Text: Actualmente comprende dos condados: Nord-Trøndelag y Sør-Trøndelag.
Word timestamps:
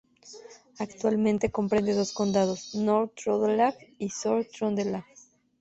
Actualmente 0.79 1.51
comprende 1.51 1.93
dos 1.93 2.11
condados: 2.11 2.73
Nord-Trøndelag 2.73 3.75
y 3.99 4.09
Sør-Trøndelag. 4.09 5.05